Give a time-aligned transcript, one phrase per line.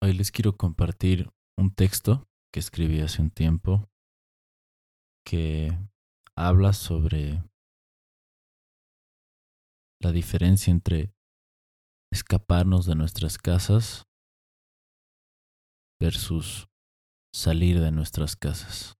[0.00, 1.28] Hoy les quiero compartir
[1.58, 3.90] un texto que escribí hace un tiempo
[5.26, 5.76] que
[6.36, 7.42] habla sobre
[10.00, 11.12] la diferencia entre
[12.12, 14.06] escaparnos de nuestras casas
[16.00, 16.68] versus
[17.34, 18.96] salir de nuestras casas.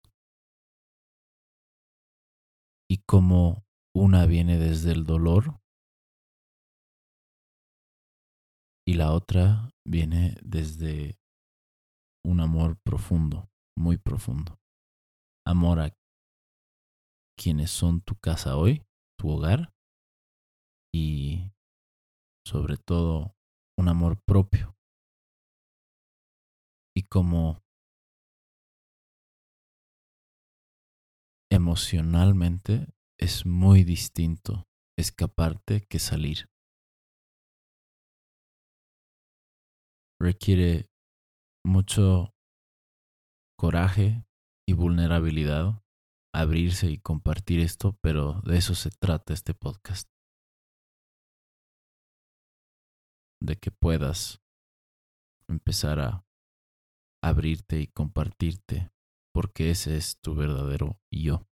[2.91, 5.61] Y cómo una viene desde el dolor
[8.89, 11.21] y la otra viene desde
[12.25, 14.59] un amor profundo, muy profundo.
[15.47, 15.95] Amor a
[17.39, 18.87] quienes son tu casa hoy,
[19.19, 19.75] tu hogar,
[20.91, 21.53] y
[22.47, 23.37] sobre todo
[23.77, 24.75] un amor propio.
[26.97, 27.63] Y como
[31.53, 32.87] emocionalmente
[33.19, 36.49] es muy distinto escaparte que salir.
[40.21, 40.91] Requiere
[41.65, 42.35] mucho
[43.57, 44.25] coraje
[44.67, 45.83] y vulnerabilidad
[46.33, 50.09] abrirse y compartir esto, pero de eso se trata este podcast.
[53.41, 54.41] De que puedas
[55.49, 56.25] empezar a
[57.23, 58.91] abrirte y compartirte,
[59.33, 61.47] porque ese es tu verdadero yo.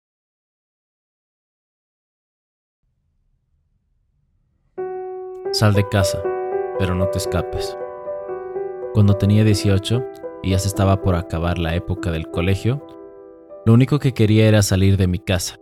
[5.53, 6.23] Sal de casa,
[6.79, 7.77] pero no te escapes.
[8.97, 10.07] Cuando tenía 18
[10.43, 12.83] y ya se estaba por acabar la época del colegio,
[13.67, 15.61] lo único que quería era salir de mi casa.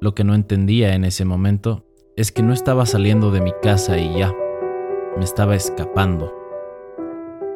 [0.00, 3.98] Lo que no entendía en ese momento es que no estaba saliendo de mi casa
[3.98, 4.34] y ya,
[5.16, 6.34] me estaba escapando.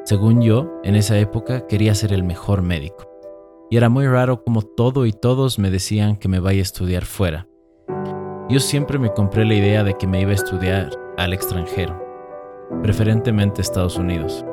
[0.05, 3.11] Según yo, en esa época quería ser el mejor médico.
[3.69, 7.05] Y era muy raro como todo y todos me decían que me vaya a estudiar
[7.05, 7.49] fuera.
[8.49, 12.01] Yo siempre me compré la idea de que me iba a estudiar al extranjero,
[12.81, 14.45] preferentemente Estados Unidos.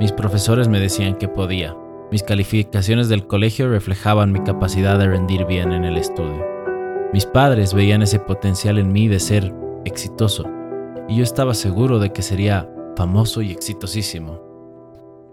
[0.00, 1.76] Mis profesores me decían que podía.
[2.10, 6.42] Mis calificaciones del colegio reflejaban mi capacidad de rendir bien en el estudio.
[7.12, 9.54] Mis padres veían ese potencial en mí de ser
[9.84, 10.48] exitoso,
[11.06, 12.66] y yo estaba seguro de que sería
[12.96, 14.40] famoso y exitosísimo.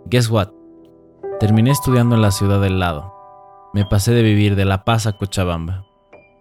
[0.07, 0.49] Guess what?
[1.39, 3.13] Terminé estudiando en la ciudad del lado.
[3.73, 5.85] Me pasé de vivir de La Paz a Cochabamba.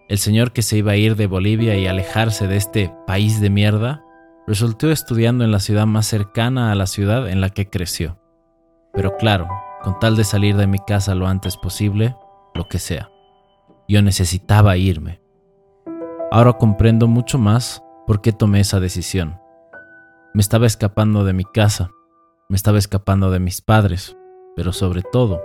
[0.09, 3.51] El señor que se iba a ir de Bolivia y alejarse de este país de
[3.51, 4.03] mierda
[4.47, 8.19] resultó estudiando en la ciudad más cercana a la ciudad en la que creció.
[8.97, 9.47] Pero claro,
[9.83, 12.17] con tal de salir de mi casa lo antes posible,
[12.55, 13.11] lo que sea.
[13.87, 15.21] Yo necesitaba irme.
[16.33, 19.39] Ahora comprendo mucho más por qué tomé esa decisión.
[20.35, 21.91] Me estaba escapando de mi casa,
[22.49, 24.17] me estaba escapando de mis padres,
[24.57, 25.41] pero sobre todo,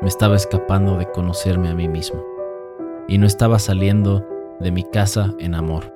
[0.00, 2.24] me estaba escapando de conocerme a mí mismo.
[3.08, 4.26] Y no estaba saliendo
[4.60, 5.92] de mi casa en amor.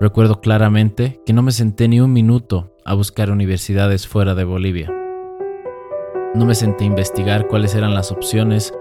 [0.00, 5.03] Recuerdo claramente que no me senté ni un minuto a buscar universidades fuera de Bolivia.
[6.34, 8.74] No me senté a investigar cuáles eran las opciones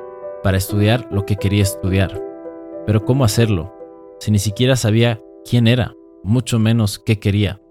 [0.44, 2.22] para estudiar lo que quería estudiar.
[2.86, 3.74] Pero ¿cómo hacerlo?
[4.20, 5.94] Si ni siquiera sabía quién era,
[6.24, 7.62] mucho menos qué quería.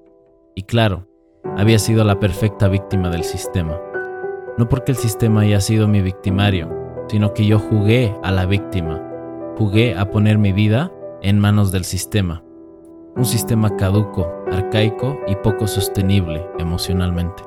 [0.54, 1.08] Y claro,
[1.56, 3.80] había sido la perfecta víctima del sistema.
[4.58, 6.70] No porque el sistema haya sido mi victimario,
[7.08, 9.02] sino que yo jugué a la víctima.
[9.58, 12.42] Jugué a poner mi vida en manos del sistema
[13.16, 17.42] un sistema caduco, arcaico y poco sostenible emocionalmente.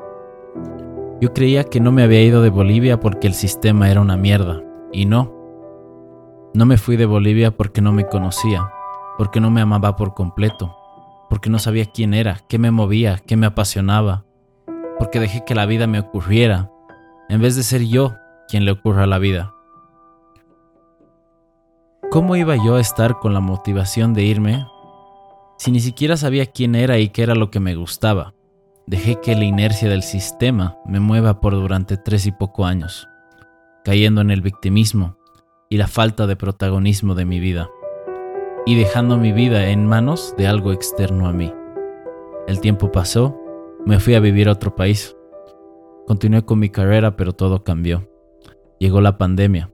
[1.22, 4.62] Yo creía que no me había ido de Bolivia porque el sistema era una mierda,
[4.92, 5.34] y no.
[6.53, 8.70] No me fui de Bolivia porque no me conocía,
[9.18, 10.76] porque no me amaba por completo,
[11.30, 14.26] porque no sabía quién era, qué me movía, qué me apasionaba,
[15.00, 16.72] porque dejé que la vida me ocurriera,
[17.30, 18.14] en vez de ser yo
[18.47, 19.53] quien le ocurra la vida.
[22.12, 24.66] ¿Cómo iba yo a estar con la motivación de irme
[25.58, 28.34] si ni siquiera sabía quién era y qué era lo que me gustaba.
[28.88, 33.09] Dejé que la inercia del sistema me mueva por durante tres y poco años,
[33.84, 35.18] cayendo en el victimismo
[35.69, 37.68] y la falta de protagonismo de mi vida,
[38.68, 41.51] y dejando mi vida en manos de algo externo a mí.
[42.47, 43.35] El tiempo pasó,
[43.88, 45.16] me fui a vivir a otro país.
[46.06, 48.08] Continué con mi carrera, pero todo cambió.
[48.79, 49.72] Llegó la pandemia.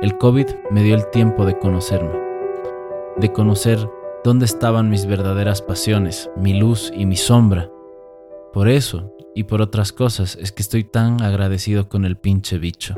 [0.00, 2.18] El COVID me dio el tiempo de conocerme,
[3.18, 3.86] de conocer
[4.24, 7.70] dónde estaban mis verdaderas pasiones, mi luz y mi sombra.
[8.52, 12.94] Por eso, y por otras cosas, es que estoy tan agradecido con el pinche bicho.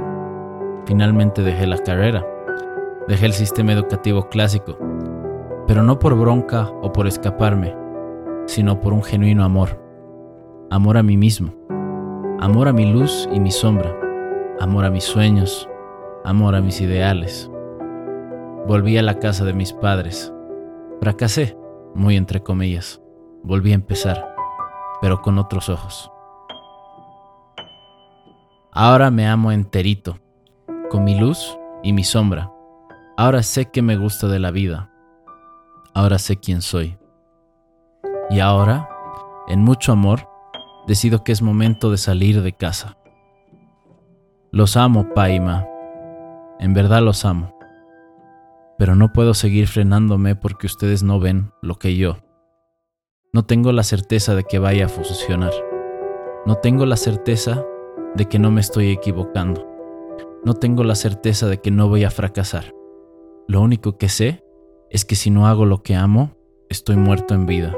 [0.86, 2.26] Finalmente dejé la carrera,
[3.06, 4.78] dejé el sistema educativo clásico,
[5.66, 7.74] pero no por bronca o por escaparme,
[8.46, 9.78] sino por un genuino amor.
[10.70, 11.54] Amor a mí mismo,
[12.40, 13.94] amor a mi luz y mi sombra,
[14.58, 15.68] amor a mis sueños,
[16.24, 17.50] amor a mis ideales.
[18.66, 20.32] Volví a la casa de mis padres,
[21.02, 21.58] Fracasé,
[21.94, 23.02] muy entre comillas.
[23.42, 24.31] Volví a empezar,
[25.02, 26.10] pero con otros ojos.
[28.70, 30.18] Ahora me amo enterito,
[30.90, 32.50] con mi luz y mi sombra.
[33.16, 34.90] Ahora sé que me gusta de la vida.
[35.92, 36.96] Ahora sé quién soy.
[38.30, 38.88] Y ahora,
[39.48, 40.28] en mucho amor,
[40.86, 42.96] decido que es momento de salir de casa.
[44.52, 45.66] Los amo, Paima.
[46.60, 47.58] En verdad los amo.
[48.78, 52.18] Pero no puedo seguir frenándome porque ustedes no ven lo que yo.
[53.34, 55.52] No tengo la certeza de que vaya a funcionar.
[56.44, 57.64] No tengo la certeza
[58.14, 59.66] de que no me estoy equivocando.
[60.44, 62.74] No tengo la certeza de que no voy a fracasar.
[63.48, 64.44] Lo único que sé
[64.90, 66.36] es que si no hago lo que amo,
[66.68, 67.74] estoy muerto en vida.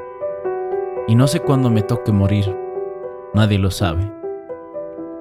[1.07, 2.53] Y no sé cuándo me toque morir.
[3.33, 4.13] Nadie lo sabe.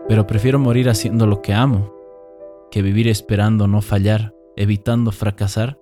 [0.08, 1.94] Pero prefiero morir haciendo lo que amo,
[2.72, 5.78] que vivir esperando no fallar, evitando fracasar,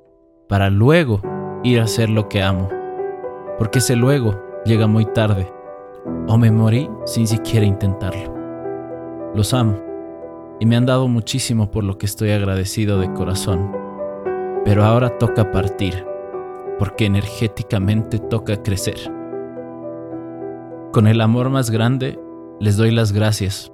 [0.49, 1.21] para luego
[1.63, 2.80] ir a hacer lo que amo.
[3.61, 5.53] Porque ese luego llega muy tarde,
[6.27, 8.33] o me morí sin siquiera intentarlo.
[9.35, 9.77] Los amo
[10.59, 13.71] y me han dado muchísimo por lo que estoy agradecido de corazón.
[14.65, 16.07] Pero ahora toca partir,
[16.79, 18.97] porque energéticamente toca crecer.
[20.91, 22.19] Con el amor más grande
[22.59, 23.71] les doy las gracias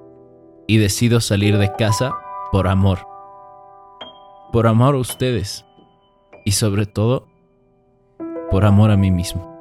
[0.67, 2.13] y decido salir de casa
[2.51, 3.07] por amor.
[4.51, 5.63] Por amor a ustedes
[6.43, 7.25] y sobre todo
[8.51, 9.56] por amor a mí mismo.